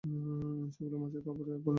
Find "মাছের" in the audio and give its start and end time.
0.97-1.21